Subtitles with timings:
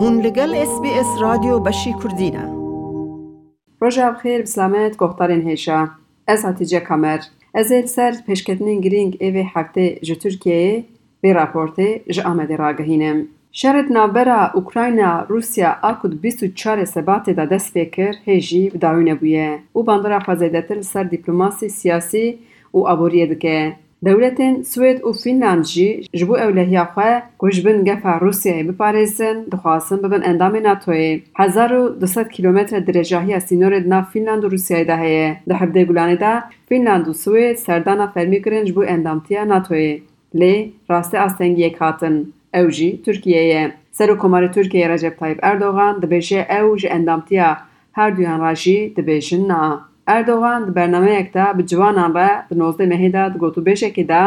[0.00, 2.46] هون لگل اس بی اس رادیو بشی کردینا
[3.80, 5.88] روژا بخیر بسلامت گوختارین هیشا
[6.26, 7.18] از کمر، کامر
[7.54, 10.84] از ایل سر پشکتنین گرینگ ایوی حفته جو ترکیه
[11.20, 17.72] بی راپورتی جا آمده را گهینم شرط نابرا اوکراینا روسیا آکود 24 سبات دا دست
[17.72, 22.38] فکر هیجی داونه بویه او باندرا فازیده تل سر دیپلوماسی سیاسی
[22.74, 29.42] و ابوریه دکه دولتین سوئد و فنلاند جی جبو اولهیا خواه گوشبن گفا روسیه بپارزن
[29.52, 34.96] دخواستن ببن اندام ناتوی هزار و دوست کلومتر درجاهی سینور دنا فنلاند و روسیه ده
[34.96, 40.02] هیه ده هبده گلانه ده فنلاند و سوئد سردانا فرمی کرن جبو اندامتیا ناتوی
[40.34, 45.98] لی راسته استنگی کاتن او جی ترکیه یه سر و کمار ترکیه رجب طایب اردوغان
[45.98, 47.56] دبیشه او جی اندامتیا
[47.92, 53.12] هر دویان راجی دبیشن نا Erdogan di bernameyek de bi ciwanan re di nozdeh mehê
[53.12, 54.22] de di gotûbêjekê de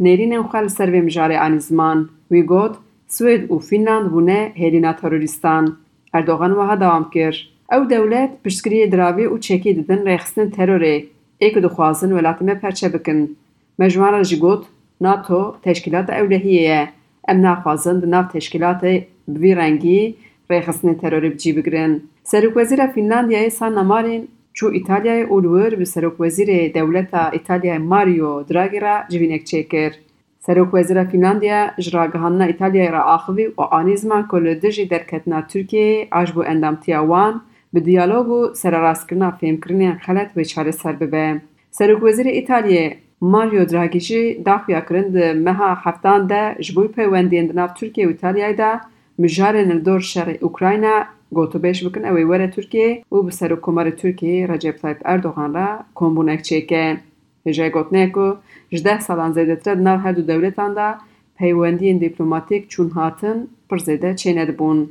[0.00, 2.08] nêrînên xwe li ser vê mijarê anî ziman.
[2.32, 2.74] Wî got
[3.14, 5.64] Swêd û Fînland bûne hêlîna terorîstan.
[6.12, 7.34] Erdogan wiha dewam kir.
[7.72, 10.96] Ew dewlet piştgiriyê diravî û çekî didin rêxistinên terorê
[11.40, 13.38] ê ku dixwazin welatê me perçe bikin.
[13.78, 14.64] Mejwara jî got
[15.00, 16.88] NATO teşkîlata ewlehiyê ye.
[17.28, 20.16] Em naxwazin di nav teşkîlatê bi vî rengî
[20.50, 22.10] rêxistinên terorê bicî bigirin.
[22.24, 24.22] Serokwezîra Fînlandiyayê sal nemarên
[27.78, 29.92] Mario Draghi re civînek çêkir.
[30.38, 36.08] Serokwezîra Fînlandiya ji ragihandina Îtalyayê re axivî û anî ziman ku li dijî derketina Tirkiyeyê
[36.10, 37.42] aj bû endamtiya wan
[37.74, 41.26] bi diyalog û sererast-kirina fêmkirinên xelet wê çareser bibe.
[41.70, 47.56] Serokwezîrê Îtalyayê Mario Draghi jî daxuya kirin di meha heftan de ji bo peywendiyên di
[47.56, 48.70] nav Tirkiye û Îtalyayê de
[49.18, 53.90] mijarên li dor şerê Ukrayna گوتو بیش بکن اوی وره ترکیه و به سر کمار
[53.90, 56.98] ترکیه رجب طایب اردوغان را کمبونک که
[57.46, 58.32] هجای گوت نیکو
[58.70, 60.94] جده سالان زیده ترد نو هر دو دولتان دا
[61.38, 64.88] پیواندی این دیپلوماتیک چون هاتن پر زیده چیند بون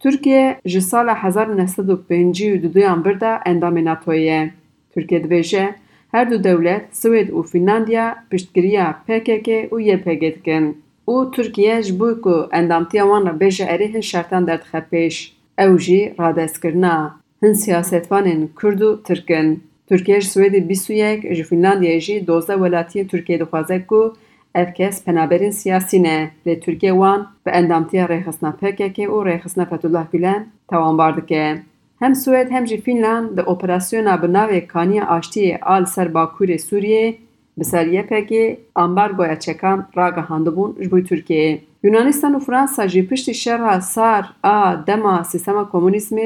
[0.00, 4.50] ترکیه جه سال 1950 و دو دویان برده اندام ناتویه.
[4.94, 5.74] ترکیه دویشه
[6.14, 10.74] هر دو دولت سوید و فیناندیا پشتگریه پکک و یه پکک
[11.04, 17.16] او ترکیه جبوی که اندامتی وان را بیشه اریه شرطان درد خپیش Ew jî radestkirina
[17.42, 19.62] hin siyasetvanên Kurd û Tirk in.
[19.88, 24.16] Tirkiye ji Swêdê bîst û yek, ji Fînlandiyayê jî dozdeh welatiyên Tirkiye dixwaze ku
[24.54, 30.06] ev kes penaberên siyasî ne lê Tirkiye wan bi endamtiya rêxistina PKK û rêxistina Fethullah
[30.12, 31.62] Gülen tewambar dike.
[31.98, 36.58] Hem Swêd hem jî Fînland di operasyona bi navê Kaniya Aştiyê a li ser Bakurê
[36.68, 37.16] Sûriyê
[37.58, 43.80] بسر یپکی آمبر گویا چکان را گهاندبون جبوی ترکیه یونانستان و فرانسه جی پشتی شرها
[43.80, 46.16] سار آ دما سیستم کمونیسم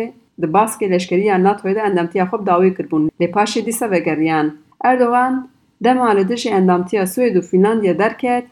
[0.43, 4.47] د باسک لشکری ناتو د اندامتیا خوب داوی کربون لپاش دیسا وگریان
[4.85, 5.33] اردوغان
[5.85, 8.45] دما لدش اندامتیا سوید و فنلاندیا درکت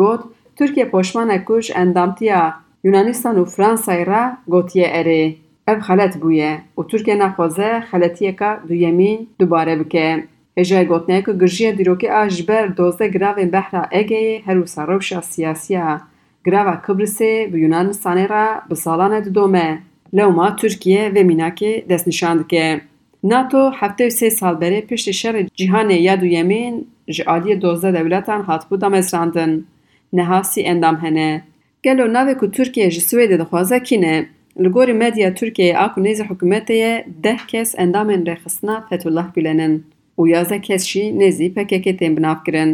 [0.00, 0.20] گوت
[0.56, 2.54] ترکیه پشمانه کش اندامتیا
[2.84, 5.34] یونانستان و فرانسه را گوتیه اره
[5.68, 10.22] اب خلط بویه و ترکیه نخوزه خلطیه که دویمین دوباره بکه
[10.60, 16.00] اجای گوتنه که گرژیه دیروکی آج بر دوزه گراوه بحرا اگه هر و سروشه سیاسیا
[16.46, 19.78] گراوه کبرسه و یونان سانه را سالانه دومه
[20.12, 22.80] لوما ترکیه و میناکی دست نشاند که.
[23.24, 28.64] ناتو هفته و سه سال بره پشت شهر جهان یادو یمین جعالی دوزه دولتان حد
[28.68, 29.64] بود دمزراندن
[30.12, 31.42] نهاسی اندام هنه.
[31.84, 34.26] گلو ناوه که ترکیه جسویده دخوازه کینه.
[34.56, 39.84] لگوری مدیا ترکیه آکو نیز حکومتیه ده کس اندام رخصنا فتولاه بلنن.
[40.20, 42.70] Û yazeh kes jî nêzî PKK tên binavkirin.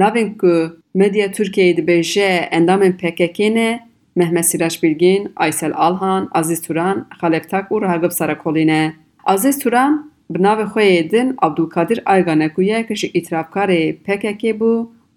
[0.00, 0.54] Navên ku
[1.00, 3.70] medya Tirkiyeyê dibêje endamên PKK ne
[4.16, 8.92] Mehmet Sirac Bilgin, Aysel Alhan, Aziz Turan, Xeleftak û Ragib Sarakolî.
[9.24, 9.92] Aziz Turan
[10.32, 14.72] bi navê xwe din Abdulkadir Aygan ku yek ji îtirafkarê PKK bû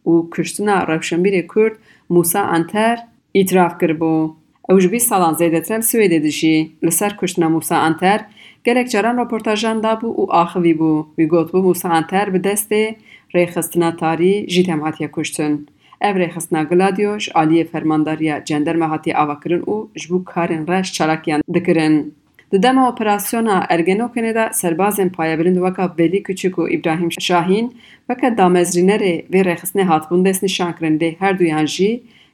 [0.06, 1.76] û kuştina rewşenbîrê Kurd
[2.10, 2.98] Musa Anter
[3.40, 4.41] îtiraf kiribû.
[4.70, 8.20] او جبی سالان زیده ترم سویده دیشی لسر کشتنا موسا انتر
[8.66, 12.96] گلک جران رپورتاجان دابو او آخوی بو وی گوت بو موسا انتر بدسته
[13.34, 15.66] ری خستنا تاری جی تماتیا کشتن
[16.02, 22.12] او ری خستنا گلادیوش آلی فرمانداریا جندر محاتی آوکرن او جبو کارن رش چلاکیان دکرن
[22.52, 27.72] د دم اپراسیونا ارگنو کنیدا سربازن پایا بلند وکا بلی کچکو ابراهیم شاهین
[28.10, 29.04] وکا دامزرینر
[29.34, 31.92] وی ری خستنا هاتبون دیسن شانکرن دی هر دویانجی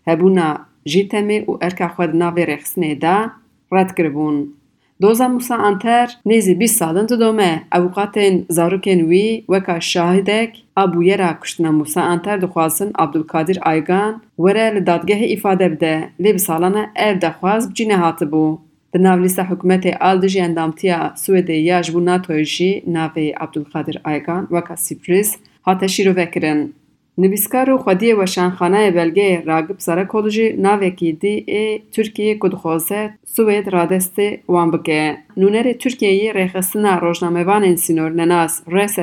[0.07, 0.47] هبونا
[0.91, 3.17] جیتمی او ارکا خود ناوی رخس نیدا
[3.71, 4.37] رد کربون.
[5.01, 11.71] دوزا موسا انتر نیزی بیس سالن تدومه اوقاتین زاروکین وی وکا شاهدک ابو را کشتنا
[11.71, 18.23] موسا انتر دخواسن عبدالقادر ایگان وره لدادگه ایفاده بده لیب سالن ایو دخواس بجینه هات
[18.23, 18.59] بو.
[18.91, 24.75] به نو لیسه حکمت آل دجی اندامتیا سویده یا جبو ناتویشی نوی عبدالقادر ایگان وکا
[24.75, 26.13] سیپریز حاتشی رو
[27.19, 33.69] نویسکارو خودی و شانخانه بلگه راگب سرکولوژی نوی که دی ای ترکیه کد خوزه سوید
[33.69, 35.17] رادست وان بگه.
[35.37, 38.99] نونر ترکیهی ریخستنا روشنامه وان انسینور نناس ریس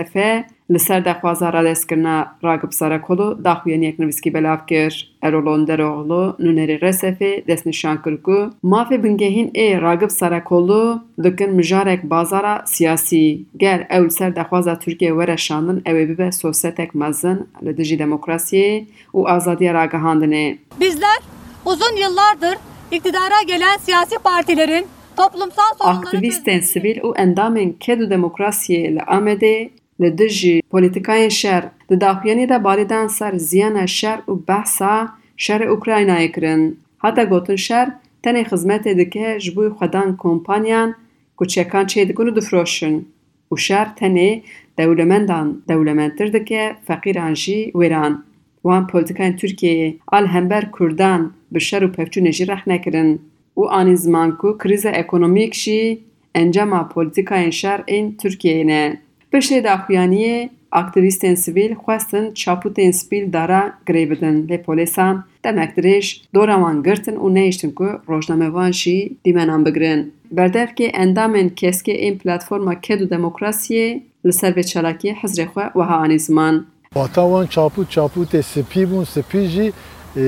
[0.71, 5.15] li ser daxwaza radestkirina Ragip Sarakolu daxuyaniyek nivîskî belav kir.
[5.23, 12.63] Erol Önderoğlu nûnerê Resefê destnîşan kir ku mafê bingehîn ê Ragip Sarakolu dikin mijarek bazara
[12.67, 13.43] siyasî.
[13.57, 17.99] Gel ew li ser daxwaza Tirkiyeyê were şandin ew ê bibe sosyetek mezin li dijî
[17.99, 18.85] demokrasiyê
[19.15, 20.57] û azadiya ragihandinê.
[20.81, 21.19] Bizler
[21.65, 22.57] uzun yıllardır
[22.91, 29.71] iktidara gelen siyasi partilerin toplumsal sorunları Aktivistên sivîl û endamên ket û demokrasiyê li Amedê
[30.01, 36.25] لی دجی پولیتکای شر دی داخیانی دا باریدان سر زیان شر و بحسا شر اوکراینای
[36.25, 36.77] اکرن.
[36.99, 37.87] حتا گوتن شر
[38.25, 40.95] خدمت خزمت دکه جبوی خدان کمپانیان
[41.39, 43.05] که چکان چه دکنو دفروشن.
[43.49, 44.43] او شر تنی
[44.79, 48.23] دولمندان دولمندر دکه فقیر انجی ویران.
[48.65, 53.19] وان پولیتکای ترکیه آل همبر کردان به شر و پفچو نجی رح نکرن.
[53.57, 55.99] و آنی زمان کو کریز اکنومیک شی
[56.35, 58.99] انجام پولیتکای شر این ترکیه نه.
[59.35, 60.39] Piştî daxuyaniyê,
[60.81, 65.15] aktivîstên sivîl xwestin çapûtên spîl dara girê bidin lê polîsan
[65.45, 70.01] demek dirêj dora wan girtin û nehîştin ku rojnamevan jî dîmenan bigirin.
[70.39, 73.89] Berdevkê endamên keskê ên Platforma Ket û Demokrasiyê
[74.27, 76.67] li ser vê çalakiyê hizrê xwe wiha anî ziman.
[76.99, 79.73] Watawan çapût çapûtê spî bûn spî jî
[80.17, 80.25] e,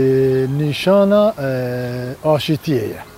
[0.59, 1.49] nîşana e,
[2.35, 3.16] aşîtiyê ye.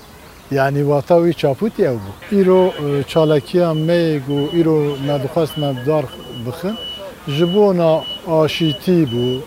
[0.53, 2.13] یعنی واتا وی چاپوت یو بو.
[2.31, 2.73] ایرو
[3.07, 6.05] چالکی هم میگو ایرو مدخواست مبدار
[6.47, 6.75] بخن.
[7.39, 9.41] جبونا آشیتی بو.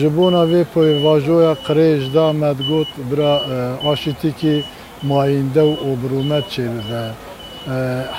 [0.00, 3.40] جبونا وی پوی واجویا قریش دا مدگوت برا
[3.84, 4.64] آشیتی که
[5.02, 7.10] ماینده و اوبرومت چه ببه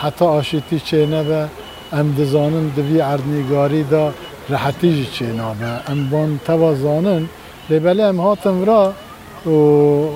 [0.02, 1.48] حتی آشیتی چه نبه
[1.94, 4.14] ام دزانن دوی عرنیگاری دا
[4.50, 7.30] راحتی جی چه نبه ام بان توازانن
[7.70, 8.94] لبله ام هاتم را
[9.46, 10.08] و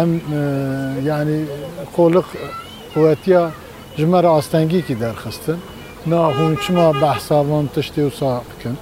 [0.00, 0.10] ام
[1.08, 1.38] یعنی
[1.96, 2.24] خلق
[2.94, 3.42] قوتیا
[3.98, 5.58] جمر آستنگی کی درخستن
[6.06, 8.76] نه هون چما بحثا وان تشتی و ساق کن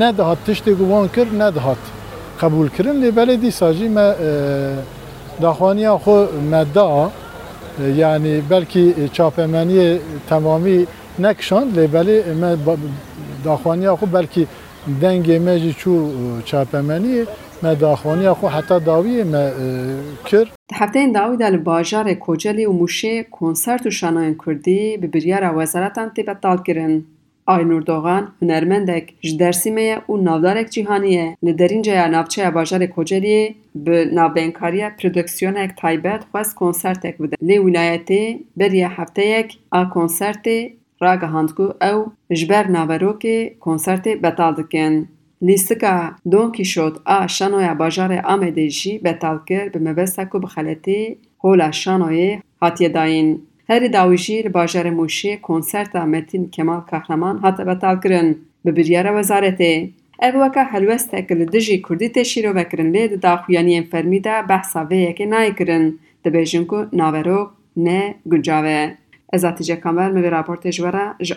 [0.00, 1.82] نه دهات تشتی گوان کر نه دهات
[2.40, 4.06] قبول کرن لیبلی دیساجی ما
[5.40, 6.16] داخوانیا خو
[6.50, 7.10] مدا
[7.96, 9.98] یعنی بلکی چاپمنی
[10.28, 10.86] تمامی
[11.18, 12.76] نکشان لیبلی ما
[13.44, 14.46] داخوانیا خو بلکی
[15.02, 15.92] دنگ مجی چو
[16.44, 17.24] چاپمنی
[17.62, 19.50] ما داخوانی اخو حتا داوی ما
[20.24, 25.56] کر هفته این داوی دل باجار کوچلی و موشه کنسرت و شنان کردی به بریار
[25.56, 27.04] وزارتان تیبه تال کرن.
[27.46, 34.04] آی نوردوغان هنرمندک ج درسیمه و نودارک جیهانیه لدرینجا یا نوچه یا باجار کوچلی به
[34.04, 37.36] نوبینکاریه پردکسیونک تایبت خواست کنسرتک بده.
[37.40, 40.46] لی ولایتی بریه هفته یک ا کنسرت
[41.00, 45.08] راگ هاندگو او جبر نوروک کنسرت بتال دکن.
[45.42, 52.38] لیسکا دونکی شد آ شانوی باجار آمده جی به تلکر به موستکو بخلیتی هولا شانوی
[52.62, 59.12] حتی داین هری داویجی لباجار موشی کونسرت آمدین کمال کهرمان حتی به تلکرن به بریار
[59.14, 64.42] وزارتی او وکا حلوستک لده جی کردی تشی رو بکرن لید دا خویانی انفرمی دا
[64.42, 65.92] بحثا به یکی نای کرن
[66.92, 68.92] ناورو نه گنجاوه
[69.32, 71.36] ازاتی جا کامل مبی راپورتی جوارا جا